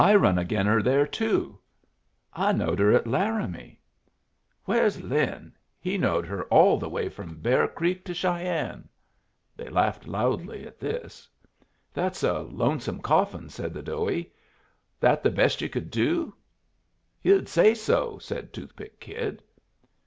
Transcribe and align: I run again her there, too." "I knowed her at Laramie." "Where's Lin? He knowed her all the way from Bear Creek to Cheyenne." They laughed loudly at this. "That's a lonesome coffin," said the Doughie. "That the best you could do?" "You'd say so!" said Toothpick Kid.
I 0.03 0.15
run 0.15 0.39
again 0.39 0.65
her 0.65 0.81
there, 0.81 1.05
too." 1.05 1.59
"I 2.33 2.53
knowed 2.53 2.79
her 2.79 2.91
at 2.91 3.05
Laramie." 3.05 3.79
"Where's 4.65 4.99
Lin? 4.99 5.53
He 5.79 5.95
knowed 5.95 6.25
her 6.25 6.45
all 6.45 6.79
the 6.79 6.89
way 6.89 7.07
from 7.07 7.39
Bear 7.39 7.67
Creek 7.67 8.03
to 8.05 8.15
Cheyenne." 8.15 8.89
They 9.55 9.69
laughed 9.69 10.07
loudly 10.07 10.65
at 10.65 10.79
this. 10.79 11.29
"That's 11.93 12.23
a 12.23 12.39
lonesome 12.39 13.01
coffin," 13.03 13.47
said 13.47 13.75
the 13.75 13.83
Doughie. 13.83 14.33
"That 14.99 15.21
the 15.21 15.29
best 15.29 15.61
you 15.61 15.69
could 15.69 15.91
do?" 15.91 16.33
"You'd 17.21 17.47
say 17.47 17.75
so!" 17.75 18.17
said 18.17 18.53
Toothpick 18.53 18.99
Kid. 18.99 19.43